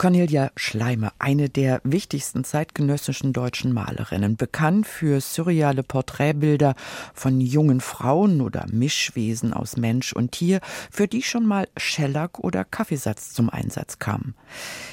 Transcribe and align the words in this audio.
Cornelia 0.00 0.50
Schleimer, 0.56 1.12
eine 1.18 1.50
der 1.50 1.82
wichtigsten 1.84 2.42
zeitgenössischen 2.42 3.34
deutschen 3.34 3.74
Malerinnen, 3.74 4.38
bekannt 4.38 4.86
für 4.86 5.20
surreale 5.20 5.82
Porträtbilder 5.82 6.74
von 7.12 7.38
jungen 7.38 7.82
Frauen 7.82 8.40
oder 8.40 8.64
Mischwesen 8.72 9.52
aus 9.52 9.76
Mensch 9.76 10.14
und 10.14 10.32
Tier, 10.32 10.60
für 10.90 11.06
die 11.06 11.20
schon 11.20 11.44
mal 11.44 11.68
Schellack 11.76 12.38
oder 12.38 12.64
Kaffeesatz 12.64 13.34
zum 13.34 13.50
Einsatz 13.50 13.98
kamen. 13.98 14.34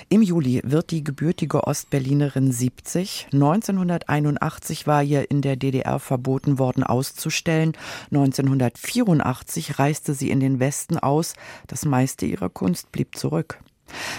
Im 0.09 0.21
Juli 0.21 0.61
wird 0.65 0.91
die 0.91 1.05
gebürtige 1.05 1.63
Ostberlinerin 1.63 2.51
70. 2.51 3.27
1981 3.31 4.87
war 4.87 5.03
ihr 5.03 5.31
in 5.31 5.41
der 5.41 5.55
DDR 5.55 5.99
verboten 5.99 6.59
worden 6.59 6.83
auszustellen. 6.83 7.77
1984 8.11 9.79
reiste 9.79 10.13
sie 10.13 10.31
in 10.31 10.41
den 10.41 10.59
Westen 10.59 10.99
aus. 10.99 11.35
Das 11.67 11.85
meiste 11.85 12.25
ihrer 12.25 12.49
Kunst 12.49 12.91
blieb 12.91 13.15
zurück. 13.15 13.61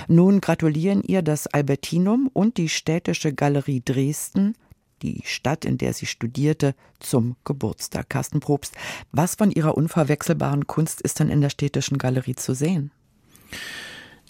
Nun 0.09 0.41
gratulieren 0.41 1.03
ihr 1.03 1.23
das 1.23 1.47
Albertinum 1.47 2.31
und 2.33 2.57
die 2.57 2.69
Städtische 2.69 3.33
Galerie 3.33 3.83
Dresden, 3.85 4.55
die 5.03 5.23
Stadt, 5.25 5.65
in 5.65 5.79
der 5.79 5.93
sie 5.93 6.07
studierte, 6.07 6.75
zum 7.01 7.37
Geburtstag. 7.45 8.09
Carsten 8.09 8.41
Probst, 8.41 8.75
was 9.13 9.35
von 9.35 9.51
ihrer 9.51 9.77
unverwechselbaren 9.77 10.67
Kunst 10.67 11.01
ist 11.01 11.21
denn 11.21 11.29
in 11.29 11.41
der 11.41 11.51
Städtischen 11.51 11.99
Galerie 11.99 12.35
zu 12.35 12.55
sehen? 12.55 12.91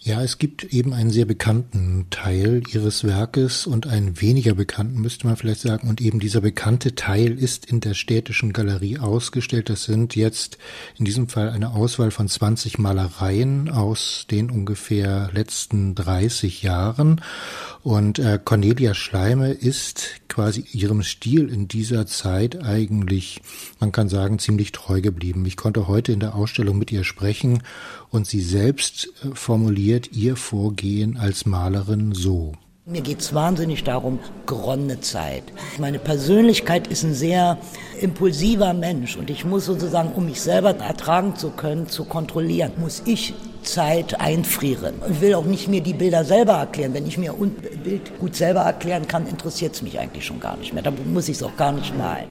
Ja, 0.02 0.23
es 0.23 0.38
gibt 0.38 0.65
eben 0.65 0.95
einen 0.95 1.11
sehr 1.11 1.25
bekannten 1.25 2.06
Teil 2.11 2.62
ihres 2.73 3.02
Werkes 3.02 3.66
und 3.66 3.89
einen 3.89 4.20
weniger 4.20 4.55
bekannten, 4.55 5.01
müsste 5.01 5.27
man 5.27 5.37
vielleicht 5.37 5.61
sagen. 5.61 5.89
Und 5.89 6.01
eben 6.01 6.20
dieser 6.20 6.41
bekannte 6.41 6.95
Teil 6.95 7.37
ist 7.37 7.66
in 7.66 7.80
der 7.80 7.95
Städtischen 7.95 8.53
Galerie 8.53 8.98
ausgestellt. 8.98 9.69
Das 9.69 9.84
sind 9.84 10.15
jetzt 10.15 10.56
in 10.98 11.05
diesem 11.05 11.29
Fall 11.29 11.51
eine 11.51 11.73
Auswahl 11.73 12.12
von 12.12 12.29
20 12.29 12.79
Malereien 12.79 13.69
aus 13.70 14.27
den 14.30 14.51
ungefähr 14.51 15.31
letzten 15.33 15.97
30 15.97 16.62
Jahren. 16.62 17.20
Und 17.83 18.20
äh, 18.20 18.39
Cornelia 18.42 18.95
Schleime 18.95 19.51
ist 19.51 20.20
quasi 20.28 20.64
ihrem 20.73 21.03
Stil 21.03 21.48
in 21.48 21.69
dieser 21.69 22.06
Zeit 22.06 22.62
eigentlich, 22.62 23.41
man 23.80 23.92
kann 23.92 24.08
sagen, 24.08 24.39
ziemlich 24.39 24.73
treu 24.73 25.01
geblieben. 25.01 25.45
Ich 25.47 25.56
konnte 25.56 25.89
heute 25.89 26.12
in 26.12 26.20
der 26.20 26.34
Ausstellung 26.34 26.78
mit 26.78 26.92
ihr 26.92 27.03
sprechen 27.03 27.62
und 28.11 28.27
sie 28.27 28.41
selbst 28.41 29.12
äh, 29.25 29.34
formuliert 29.89 30.12
ihr 30.12 30.36
Vorgehen 30.36 31.17
als 31.17 31.47
Malerin 31.47 32.12
so. 32.12 32.53
Mir 32.84 33.00
geht 33.00 33.20
es 33.20 33.33
wahnsinnig 33.33 33.84
darum, 33.84 34.19
geronnene 34.45 35.00
Zeit. 35.00 35.45
Meine 35.78 35.98
Persönlichkeit 35.98 36.89
ist 36.89 37.05
ein 37.05 37.14
sehr 37.14 37.56
impulsiver 37.98 38.75
Mensch 38.75 39.17
und 39.17 39.30
ich 39.30 39.47
muss 39.47 39.64
sozusagen, 39.64 40.12
um 40.12 40.27
mich 40.27 40.42
selber 40.42 40.77
ertragen 40.77 41.36
zu 41.36 41.48
können, 41.48 41.89
zu 41.89 42.05
kontrollieren, 42.05 42.72
muss 42.77 43.03
ich 43.06 43.33
Zeit 43.62 44.20
einfrieren. 44.20 44.97
Ich 45.11 45.22
will 45.22 45.34
auch 45.34 45.47
nicht 45.47 45.69
mir 45.69 45.80
die 45.80 45.95
Bilder 45.95 46.23
selber 46.23 46.55
erklären. 46.55 46.92
Wenn 46.92 47.06
ich 47.06 47.17
mir 47.17 47.33
ein 47.33 47.55
Bild 47.83 48.19
gut 48.19 48.36
selber 48.36 48.61
erklären 48.61 49.08
kann, 49.08 49.27
interessiert 49.27 49.75
es 49.75 49.80
mich 49.80 49.98
eigentlich 49.98 50.27
schon 50.27 50.39
gar 50.39 50.58
nicht 50.58 50.75
mehr. 50.75 50.83
Da 50.83 50.91
muss 50.91 51.30
ich 51.30 51.36
es 51.36 51.42
auch 51.42 51.56
gar 51.56 51.73
nicht 51.73 51.97
malen. 51.97 52.28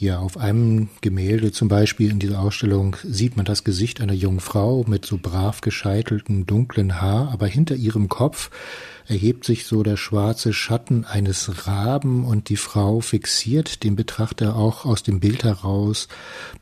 Ja, 0.00 0.18
auf 0.20 0.38
einem 0.38 0.88
Gemälde 1.02 1.52
zum 1.52 1.68
Beispiel 1.68 2.10
in 2.10 2.18
dieser 2.18 2.40
Ausstellung 2.40 2.96
sieht 3.04 3.36
man 3.36 3.44
das 3.44 3.64
Gesicht 3.64 4.00
einer 4.00 4.14
jungen 4.14 4.40
Frau 4.40 4.82
mit 4.88 5.04
so 5.04 5.18
brav 5.18 5.60
gescheiteltem 5.60 6.46
dunklen 6.46 7.02
Haar, 7.02 7.30
aber 7.30 7.46
hinter 7.46 7.74
ihrem 7.74 8.08
Kopf 8.08 8.48
erhebt 9.08 9.44
sich 9.44 9.66
so 9.66 9.82
der 9.82 9.98
schwarze 9.98 10.54
Schatten 10.54 11.04
eines 11.04 11.66
Raben 11.66 12.24
und 12.24 12.48
die 12.48 12.56
Frau 12.56 13.00
fixiert 13.00 13.84
den 13.84 13.94
Betrachter 13.94 14.56
auch 14.56 14.86
aus 14.86 15.02
dem 15.02 15.20
Bild 15.20 15.44
heraus 15.44 16.08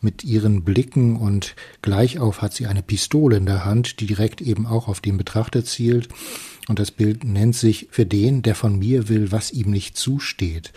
mit 0.00 0.24
ihren 0.24 0.64
Blicken 0.64 1.14
und 1.14 1.54
gleich 1.80 2.18
auf 2.18 2.42
hat 2.42 2.54
sie 2.54 2.66
eine 2.66 2.82
Pistole 2.82 3.36
in 3.36 3.46
der 3.46 3.64
Hand, 3.64 4.00
die 4.00 4.06
direkt 4.06 4.40
eben 4.40 4.66
auch 4.66 4.88
auf 4.88 4.98
den 5.00 5.16
Betrachter 5.16 5.64
zielt. 5.64 6.08
Und 6.68 6.78
das 6.78 6.90
Bild 6.90 7.24
nennt 7.24 7.56
sich 7.56 7.88
für 7.90 8.06
den, 8.06 8.42
der 8.42 8.54
von 8.54 8.78
mir 8.78 9.08
will, 9.08 9.32
was 9.32 9.50
ihm 9.52 9.70
nicht 9.70 9.96
zusteht. 9.96 10.72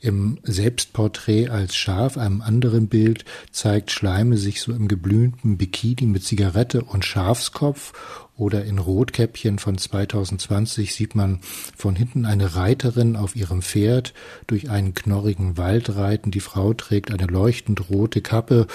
Im 0.00 0.38
Selbstporträt 0.42 1.48
als 1.48 1.76
Schaf, 1.76 2.16
einem 2.16 2.42
anderen 2.42 2.88
Bild, 2.88 3.24
zeigt 3.52 3.92
Schleime 3.92 4.36
sich 4.36 4.60
so 4.60 4.72
im 4.72 4.88
geblümten 4.88 5.58
Bikini 5.58 6.06
mit 6.06 6.24
Zigarette 6.24 6.82
und 6.82 7.04
Schafskopf 7.04 7.92
oder 8.36 8.64
in 8.64 8.78
Rotkäppchen 8.78 9.58
von 9.58 9.76
2020 9.76 10.94
sieht 10.94 11.14
man 11.14 11.40
von 11.76 11.94
hinten 11.94 12.24
eine 12.24 12.54
Reiterin 12.54 13.14
auf 13.14 13.36
ihrem 13.36 13.60
Pferd 13.60 14.14
durch 14.46 14.70
einen 14.70 14.94
knorrigen 14.94 15.58
Wald 15.58 15.94
reiten. 15.96 16.30
Die 16.30 16.40
Frau 16.40 16.72
trägt 16.72 17.10
eine 17.10 17.26
leuchtend 17.26 17.90
rote 17.90 18.22
Kappe 18.22 18.66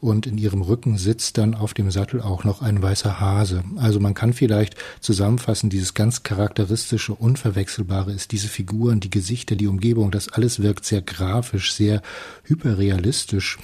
und 0.00 0.26
in 0.26 0.36
ihrem 0.36 0.60
Rücken 0.60 0.98
sitzt 0.98 1.38
dann 1.38 1.54
auf 1.54 1.72
dem 1.72 1.90
Sattel 1.90 2.20
auch 2.20 2.44
noch 2.44 2.60
ein 2.60 2.82
weißer 2.82 3.18
Hase. 3.18 3.64
Also 3.76 4.00
man 4.00 4.12
kann 4.12 4.34
vielleicht 4.34 4.76
zusammenfassen, 5.00 5.70
dieses 5.70 5.94
ganz 5.94 6.22
charakteristische, 6.22 7.14
unverwechselbare 7.14 8.12
ist 8.12 8.32
diese 8.32 8.48
Figuren, 8.48 9.00
die 9.00 9.10
Gesichter, 9.10 9.56
die 9.56 9.66
Umgebung, 9.66 10.10
das 10.10 10.28
alles 10.28 10.60
wirkt 10.60 10.84
sehr 10.84 11.00
grafisch, 11.00 11.72
sehr 11.72 12.02
hyperrealistisch 12.44 13.58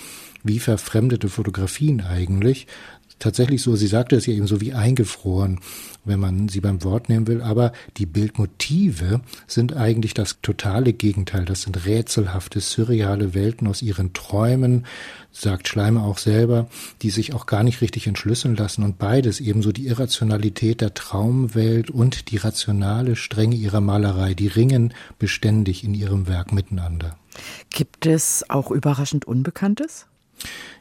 wie 0.45 0.59
verfremdete 0.59 1.29
Fotografien 1.29 2.01
eigentlich 2.01 2.67
tatsächlich 3.22 3.62
so, 3.62 3.77
sie 3.77 3.87
sagte 3.87 4.16
es 4.16 4.27
ja 4.27 4.34
eben 4.34 4.47
so 4.47 4.60
wie 4.60 4.75
eingefroren, 4.75 5.60
wenn 6.05 6.19
man 6.19 6.49
sie 6.49 6.60
beim 6.60 6.83
Wort 6.83 7.09
nehmen 7.09 7.27
will, 7.28 7.41
aber 7.41 7.72
die 7.97 8.06
Bildmotive 8.06 9.21
sind 9.47 9.77
eigentlich 9.77 10.15
das 10.15 10.38
totale 10.43 10.93
Gegenteil. 10.93 11.44
Das 11.44 11.62
sind 11.62 11.87
rätselhafte, 11.87 12.60
surreale 12.60 13.34
Welten 13.34 13.69
aus 13.69 13.83
ihren 13.83 14.12
Träumen, 14.12 14.87
sagt 15.31 15.69
Schleimer 15.69 16.05
auch 16.05 16.19
selber, 16.19 16.69
die 17.03 17.10
sich 17.10 17.34
auch 17.34 17.47
gar 17.47 17.62
nicht 17.62 17.81
richtig 17.81 18.06
entschlüsseln 18.06 18.56
lassen 18.56 18.83
und 18.83 18.99
beides 18.99 19.41
ebenso 19.41 19.72
die 19.72 19.87
Irrationalität 19.87 20.81
der 20.81 20.94
Traumwelt 20.94 21.91
und 21.91 22.31
die 22.31 22.37
rationale 22.37 23.16
Strenge 23.16 23.54
ihrer 23.56 23.81
Malerei, 23.81 24.34
die 24.34 24.49
ringen 24.49 24.93
beständig 25.19 25.84
in 25.84 25.94
ihrem 25.94 26.27
Werk 26.27 26.53
miteinander. 26.53 27.16
Gibt 27.71 28.06
es 28.06 28.44
auch 28.50 28.71
überraschend 28.71 29.25
Unbekanntes? 29.25 30.06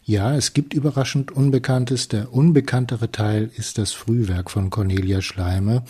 Ja, 0.04 0.36
es 0.36 0.54
gibt 0.54 0.74
überraschend 0.74 1.32
Unbekanntes. 1.32 2.08
Der 2.08 2.34
unbekanntere 2.34 3.12
Teil 3.12 3.52
ist 3.56 3.78
das 3.78 3.92
Frühwerk 3.94 4.50
von 4.50 4.72
Cornelia 4.72 5.22
Schleime, 5.22 5.84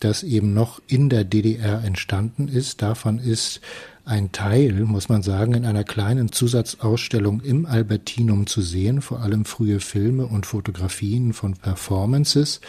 das 0.00 0.24
eben 0.24 0.52
noch 0.52 0.82
in 0.88 1.08
der 1.08 1.22
DDR 1.22 1.84
entstanden 1.84 2.48
ist. 2.48 2.82
Davon 2.82 3.20
ist 3.20 3.60
ein 4.04 4.32
Teil, 4.32 4.72
muss 4.84 5.08
man 5.08 5.22
sagen, 5.22 5.54
in 5.54 5.64
einer 5.64 5.84
kleinen 5.84 6.32
Zusatzausstellung 6.32 7.40
im 7.40 7.64
Albertinum 7.64 8.48
zu 8.48 8.62
sehen, 8.62 9.00
vor 9.00 9.20
allem 9.20 9.44
frühe 9.44 9.78
Filme 9.78 10.26
und 10.26 10.44
Fotografien 10.44 11.32
von 11.32 11.54
Performances. 11.54 12.60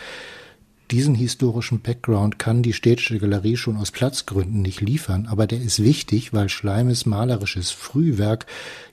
Diesen 0.92 1.16
historischen 1.16 1.80
Background 1.80 2.38
kann 2.38 2.62
die 2.62 2.74
Städtische 2.74 3.18
Galerie 3.18 3.58
schon 3.58 3.78
aus 3.78 3.92
Platzgründen 3.92 4.62
nicht 4.62 4.82
liefern, 4.82 5.28
aber 5.28 5.48
der 5.48 5.62
ist 5.62 5.82
wichtig, 5.82 6.34
weil 6.34 6.50
Schleimes 6.50 7.06
malerisches 7.06 7.72
Frühwerk 7.72 8.46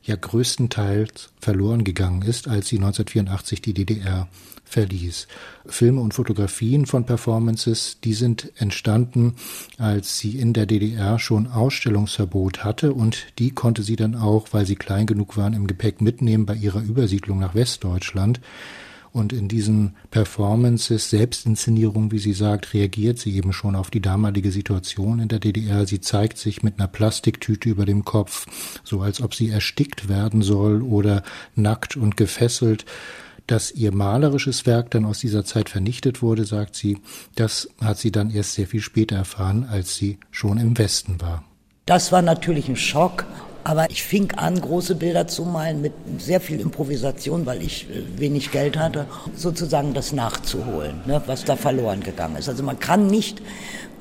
ja 0.02 0.16
größtenteils 0.16 1.30
verloren 1.40 1.84
gegangen 1.84 2.22
ist, 2.22 2.48
als 2.48 2.68
sie 2.68 2.76
1984 2.76 3.60
die 3.60 3.74
DDR 3.74 4.28
verließ. 4.64 5.26
Filme 5.66 6.00
und 6.00 6.14
Fotografien 6.14 6.86
von 6.86 7.04
Performances, 7.04 7.98
die 8.04 8.14
sind 8.14 8.52
entstanden, 8.56 9.34
als 9.76 10.18
sie 10.18 10.38
in 10.38 10.52
der 10.52 10.66
DDR 10.66 11.18
schon 11.18 11.48
Ausstellungsverbot 11.48 12.62
hatte 12.62 12.94
und 12.94 13.26
die 13.40 13.50
konnte 13.50 13.82
sie 13.82 13.96
dann 13.96 14.14
auch, 14.14 14.48
weil 14.52 14.64
sie 14.64 14.76
klein 14.76 15.06
genug 15.06 15.36
waren, 15.36 15.54
im 15.54 15.66
Gepäck 15.66 16.00
mitnehmen 16.00 16.46
bei 16.46 16.54
ihrer 16.54 16.82
Übersiedlung 16.82 17.40
nach 17.40 17.56
Westdeutschland. 17.56 18.40
Und 19.12 19.32
in 19.32 19.48
diesen 19.48 19.96
Performances, 20.10 21.10
Selbstinszenierung, 21.10 22.12
wie 22.12 22.18
sie 22.20 22.32
sagt, 22.32 22.74
reagiert 22.74 23.18
sie 23.18 23.34
eben 23.34 23.52
schon 23.52 23.74
auf 23.74 23.90
die 23.90 24.00
damalige 24.00 24.52
Situation 24.52 25.18
in 25.18 25.28
der 25.28 25.40
DDR. 25.40 25.86
Sie 25.86 26.00
zeigt 26.00 26.38
sich 26.38 26.62
mit 26.62 26.78
einer 26.78 26.86
Plastiktüte 26.86 27.68
über 27.68 27.86
dem 27.86 28.04
Kopf, 28.04 28.46
so 28.84 29.00
als 29.00 29.20
ob 29.20 29.34
sie 29.34 29.50
erstickt 29.50 30.08
werden 30.08 30.42
soll 30.42 30.82
oder 30.82 31.24
nackt 31.56 31.96
und 31.96 32.16
gefesselt. 32.16 32.84
Dass 33.48 33.72
ihr 33.72 33.92
malerisches 33.92 34.64
Werk 34.64 34.92
dann 34.92 35.04
aus 35.04 35.18
dieser 35.18 35.44
Zeit 35.44 35.70
vernichtet 35.70 36.22
wurde, 36.22 36.44
sagt 36.44 36.76
sie, 36.76 36.98
das 37.34 37.68
hat 37.80 37.98
sie 37.98 38.12
dann 38.12 38.30
erst 38.30 38.54
sehr 38.54 38.68
viel 38.68 38.80
später 38.80 39.16
erfahren, 39.16 39.66
als 39.68 39.96
sie 39.96 40.18
schon 40.30 40.58
im 40.58 40.78
Westen 40.78 41.20
war. 41.20 41.44
Das 41.84 42.12
war 42.12 42.22
natürlich 42.22 42.68
ein 42.68 42.76
Schock 42.76 43.26
aber 43.64 43.90
ich 43.90 44.02
fing 44.02 44.32
an, 44.32 44.60
große 44.60 44.94
Bilder 44.94 45.26
zu 45.26 45.44
malen 45.44 45.80
mit 45.80 45.92
sehr 46.18 46.40
viel 46.40 46.60
Improvisation, 46.60 47.46
weil 47.46 47.62
ich 47.62 47.88
äh, 47.90 48.02
wenig 48.18 48.50
Geld 48.50 48.78
hatte, 48.78 49.06
sozusagen 49.34 49.94
das 49.94 50.12
nachzuholen, 50.12 51.00
ne, 51.06 51.22
was 51.26 51.44
da 51.44 51.56
verloren 51.56 52.02
gegangen 52.02 52.36
ist. 52.36 52.48
Also 52.48 52.62
man 52.62 52.78
kann 52.78 53.06
nicht 53.06 53.42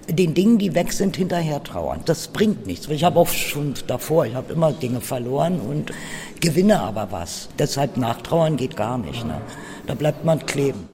den 0.08 0.34
Dingen, 0.34 0.58
die 0.58 0.74
weg 0.76 0.92
sind, 0.92 1.18
hinterher 1.18 1.64
trauern. 1.64 2.02
Das 2.06 2.30
bringt 2.30 2.66
nichts. 2.66 2.88
Ich 2.90 3.04
habe 3.04 3.20
auch 3.20 3.28
schon 3.28 3.74
davor, 3.88 4.26
ich 4.26 4.34
habe 4.34 4.54
immer 4.54 4.72
Dinge 4.72 5.02
verloren 5.02 5.60
und 5.60 5.92
gewinne 6.40 6.80
aber 6.80 7.12
was. 7.12 7.50
Deshalb 7.60 7.98
nachtrauern 7.98 8.58
geht 8.58 8.76
gar 8.76 8.98
nicht. 8.98 9.26
Ne? 9.26 9.42
Da 9.86 9.94
bleibt 9.94 10.26
man 10.26 10.46
kleben. 10.46 10.90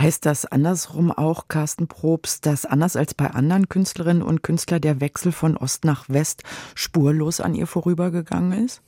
Heißt 0.00 0.24
das 0.24 0.46
andersrum 0.46 1.12
auch, 1.12 1.48
Carsten 1.48 1.86
Probst, 1.86 2.46
dass 2.46 2.64
anders 2.64 2.96
als 2.96 3.12
bei 3.12 3.26
anderen 3.26 3.68
Künstlerinnen 3.68 4.22
und 4.22 4.42
Künstlern 4.42 4.80
der 4.80 4.98
Wechsel 5.02 5.30
von 5.30 5.58
Ost 5.58 5.84
nach 5.84 6.08
West 6.08 6.42
spurlos 6.74 7.38
an 7.42 7.54
ihr 7.54 7.66
vorübergegangen 7.66 8.64
ist? 8.64 8.80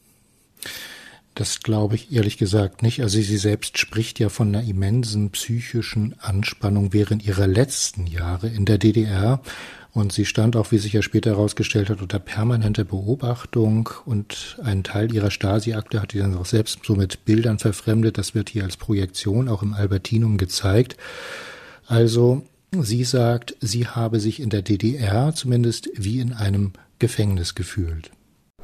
Das 1.34 1.60
glaube 1.60 1.94
ich 1.94 2.12
ehrlich 2.12 2.36
gesagt 2.36 2.82
nicht. 2.82 3.00
Also 3.00 3.20
sie 3.20 3.38
selbst 3.38 3.78
spricht 3.78 4.18
ja 4.18 4.28
von 4.28 4.48
einer 4.48 4.66
immensen 4.66 5.30
psychischen 5.30 6.14
Anspannung 6.20 6.92
während 6.92 7.24
ihrer 7.24 7.46
letzten 7.46 8.06
Jahre 8.06 8.48
in 8.48 8.66
der 8.66 8.78
DDR. 8.78 9.40
Und 9.94 10.12
sie 10.12 10.24
stand 10.24 10.56
auch, 10.56 10.72
wie 10.72 10.78
sich 10.78 10.94
ja 10.94 11.02
später 11.02 11.30
herausgestellt 11.30 11.90
hat, 11.90 12.00
unter 12.00 12.18
permanenter 12.18 12.84
Beobachtung. 12.84 13.90
Und 14.04 14.58
einen 14.62 14.84
Teil 14.84 15.12
ihrer 15.12 15.30
Stasi-Akte 15.30 16.00
hat 16.00 16.12
sie 16.12 16.18
dann 16.18 16.36
auch 16.36 16.46
selbst 16.46 16.80
so 16.84 16.96
mit 16.96 17.24
Bildern 17.24 17.58
verfremdet. 17.58 18.18
Das 18.18 18.34
wird 18.34 18.50
hier 18.50 18.64
als 18.64 18.76
Projektion 18.76 19.48
auch 19.48 19.62
im 19.62 19.74
Albertinum 19.74 20.38
gezeigt. 20.38 20.96
Also 21.86 22.42
sie 22.78 23.04
sagt, 23.04 23.56
sie 23.60 23.86
habe 23.86 24.20
sich 24.20 24.40
in 24.40 24.50
der 24.50 24.62
DDR 24.62 25.34
zumindest 25.34 25.90
wie 25.94 26.20
in 26.20 26.32
einem 26.32 26.72
Gefängnis 26.98 27.54
gefühlt. 27.54 28.10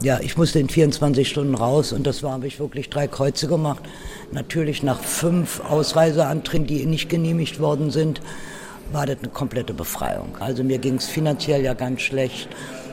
Ja, 0.01 0.21
ich 0.21 0.37
musste 0.37 0.61
in 0.61 0.69
24 0.69 1.29
Stunden 1.29 1.57
raus 1.57 1.93
und 1.93 2.07
das 2.07 2.23
war, 2.23 2.31
habe 2.31 2.47
ich 2.47 2.61
wirklich 2.61 2.89
drei 2.89 3.09
Kreuze 3.09 3.49
gemacht. 3.49 3.83
Natürlich 4.31 4.85
nach 4.85 5.01
fünf 5.01 5.59
Ausreiseanträgen, 5.61 6.69
die 6.69 6.87
nicht 6.87 7.09
genehmigt 7.09 7.59
worden 7.59 7.91
sind, 7.91 8.21
war 8.93 9.07
das 9.07 9.19
eine 9.19 9.29
komplette 9.29 9.75
Befreiung. 9.75 10.37
Also 10.39 10.63
mir 10.63 10.79
ging 10.79 10.95
es 10.95 11.09
finanziell 11.09 11.65
ja 11.65 11.75
ganz 11.75 12.03
schlecht, 12.03 12.49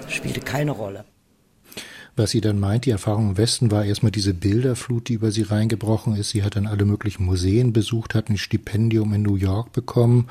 spielte 0.07 0.39
keine 0.39 0.71
Rolle. 0.71 1.05
Was 2.15 2.31
sie 2.31 2.41
dann 2.41 2.59
meint, 2.59 2.85
die 2.85 2.91
Erfahrung 2.91 3.31
im 3.31 3.37
Westen 3.37 3.69
war 3.69 3.85
erstmal 3.85 4.11
diese 4.11 4.33
Bilderflut, 4.33 5.09
die 5.09 5.13
über 5.13 5.31
sie 5.31 5.43
reingebrochen 5.43 6.15
ist. 6.15 6.29
Sie 6.29 6.43
hat 6.43 6.55
dann 6.55 6.65
alle 6.65 6.85
möglichen 6.85 7.25
Museen 7.25 7.71
besucht, 7.71 8.15
hat 8.15 8.29
ein 8.29 8.37
Stipendium 8.37 9.13
in 9.13 9.21
New 9.21 9.35
York 9.35 9.73
bekommen 9.73 10.27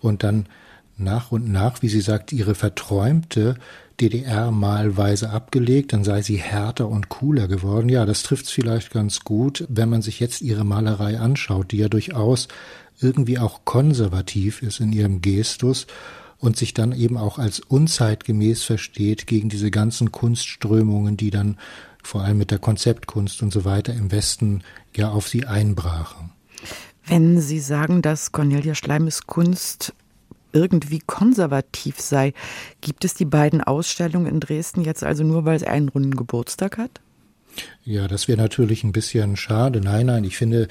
und 0.00 0.22
dann 0.22 0.46
nach 0.96 1.32
und 1.32 1.50
nach, 1.50 1.82
wie 1.82 1.88
sie 1.88 2.00
sagt, 2.00 2.32
ihre 2.32 2.54
verträumte 2.54 3.56
DDR 4.00 4.50
malweise 4.50 5.30
abgelegt, 5.30 5.92
dann 5.92 6.04
sei 6.04 6.22
sie 6.22 6.36
härter 6.36 6.88
und 6.88 7.08
cooler 7.08 7.48
geworden. 7.48 7.88
Ja, 7.88 8.06
das 8.06 8.22
trifft's 8.22 8.50
vielleicht 8.50 8.92
ganz 8.92 9.20
gut, 9.20 9.64
wenn 9.68 9.88
man 9.88 10.02
sich 10.02 10.20
jetzt 10.20 10.42
ihre 10.42 10.64
Malerei 10.64 11.18
anschaut, 11.18 11.70
die 11.72 11.78
ja 11.78 11.88
durchaus 11.88 12.48
irgendwie 13.00 13.38
auch 13.38 13.64
konservativ 13.64 14.62
ist 14.62 14.80
in 14.80 14.92
ihrem 14.92 15.20
Gestus 15.20 15.86
und 16.38 16.56
sich 16.56 16.74
dann 16.74 16.92
eben 16.92 17.16
auch 17.16 17.38
als 17.38 17.60
unzeitgemäß 17.60 18.64
versteht 18.64 19.26
gegen 19.26 19.48
diese 19.48 19.70
ganzen 19.70 20.12
Kunstströmungen, 20.12 21.16
die 21.16 21.30
dann 21.30 21.58
vor 22.02 22.22
allem 22.22 22.38
mit 22.38 22.50
der 22.50 22.58
Konzeptkunst 22.58 23.42
und 23.42 23.52
so 23.52 23.64
weiter 23.64 23.94
im 23.94 24.12
Westen 24.12 24.62
ja 24.94 25.10
auf 25.10 25.28
sie 25.28 25.46
einbrachen. 25.46 26.30
Wenn 27.06 27.40
Sie 27.40 27.60
sagen, 27.60 28.02
dass 28.02 28.32
Cornelia 28.32 28.74
Schleimes 28.74 29.26
Kunst 29.26 29.94
irgendwie 30.54 31.00
konservativ 31.04 32.00
sei. 32.00 32.32
Gibt 32.80 33.04
es 33.04 33.14
die 33.14 33.24
beiden 33.24 33.60
Ausstellungen 33.60 34.26
in 34.26 34.40
Dresden 34.40 34.82
jetzt 34.82 35.04
also 35.04 35.24
nur, 35.24 35.44
weil 35.44 35.58
sie 35.58 35.66
einen 35.66 35.88
runden 35.88 36.16
Geburtstag 36.16 36.78
hat? 36.78 37.00
Ja, 37.84 38.08
das 38.08 38.28
wäre 38.28 38.38
natürlich 38.38 38.84
ein 38.84 38.92
bisschen 38.92 39.36
schade. 39.36 39.80
Nein, 39.80 40.06
nein, 40.06 40.24
ich 40.24 40.36
finde, 40.36 40.68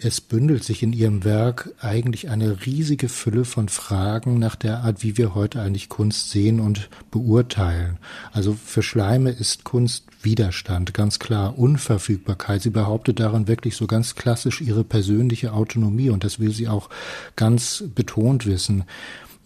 es 0.00 0.20
bündelt 0.20 0.64
sich 0.64 0.82
in 0.82 0.92
ihrem 0.92 1.24
Werk 1.24 1.70
eigentlich 1.80 2.30
eine 2.30 2.64
riesige 2.64 3.08
Fülle 3.08 3.44
von 3.44 3.68
Fragen 3.68 4.38
nach 4.38 4.56
der 4.56 4.80
Art, 4.80 5.02
wie 5.02 5.18
wir 5.18 5.34
heute 5.34 5.60
eigentlich 5.60 5.88
Kunst 5.88 6.30
sehen 6.30 6.60
und 6.60 6.88
beurteilen. 7.10 7.98
Also 8.32 8.54
für 8.54 8.82
Schleime 8.82 9.30
ist 9.30 9.64
Kunst 9.64 10.04
Widerstand, 10.22 10.94
ganz 10.94 11.18
klar, 11.18 11.58
Unverfügbarkeit. 11.58 12.62
Sie 12.62 12.70
behauptet 12.70 13.20
darin 13.20 13.48
wirklich 13.48 13.76
so 13.76 13.86
ganz 13.86 14.14
klassisch 14.14 14.60
ihre 14.60 14.84
persönliche 14.84 15.52
Autonomie 15.52 16.10
und 16.10 16.24
das 16.24 16.38
will 16.38 16.52
sie 16.52 16.68
auch 16.68 16.88
ganz 17.36 17.84
betont 17.94 18.46
wissen. 18.46 18.84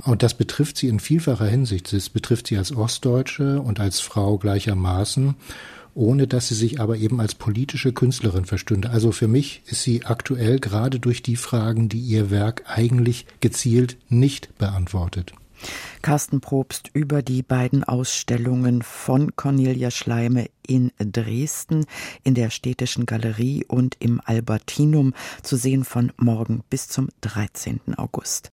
Und 0.05 0.23
das 0.23 0.35
betrifft 0.35 0.77
sie 0.77 0.89
in 0.89 1.01
vielfacher 1.01 1.47
Hinsicht. 1.47 1.93
Das 1.93 2.11
betrifft 2.11 2.49
sie 2.49 2.59
als 2.59 2.75
Ostdeutsche 2.75 3.61
und 3.63 3.81
als 3.81 4.01
Frau 4.01 4.37
gleichermaßen 4.37 5.35
ohne 5.97 6.27
dass 6.27 6.49
sie 6.49 6.55
sich 6.55 6.81
aber 6.81 6.99
eben 6.99 7.21
als 7.21 7.35
politische 7.35 7.93
Künstlerin 7.93 8.45
verstünde. 8.45 8.91
Also 8.91 9.13
für 9.13 9.29
mich 9.29 9.63
ist 9.67 9.83
sie 9.83 10.05
aktuell 10.05 10.61
gerade 10.61 11.01
durch 11.01 11.23
die 11.23 11.37
Fragen, 11.37 11.89
die 11.89 12.01
ihr 12.01 12.31
Werk 12.31 12.65
eigentlich 12.67 13.27
gezielt 13.41 13.97
nicht 14.09 14.57
beantwortet. 14.59 15.33
Carsten 16.03 16.43
Probst 16.43 16.91
über 16.93 17.23
die 17.23 17.43
beiden 17.43 17.83
Ausstellungen 17.83 18.83
von 18.83 19.35
Cornelia 19.37 19.91
Schleime 19.91 20.51
in 20.67 20.93
Dresden 20.99 21.87
in 22.23 22.35
der 22.35 22.51
Städtischen 22.51 23.07
Galerie 23.07 23.65
und 23.67 23.97
im 23.99 24.21
Albertinum 24.23 25.15
zu 25.43 25.57
sehen 25.57 25.85
von 25.85 26.13
morgen 26.19 26.63
bis 26.69 26.89
zum 26.89 27.09
13. 27.23 27.81
August. 27.97 28.51